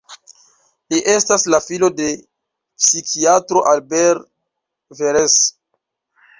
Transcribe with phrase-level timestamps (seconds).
[0.93, 4.29] Li estas la filo de psikiatro Albert
[5.05, 5.41] Veress.